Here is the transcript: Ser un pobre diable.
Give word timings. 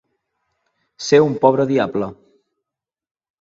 Ser 1.09 1.19
un 1.25 1.35
pobre 1.43 1.67
diable. 1.73 2.09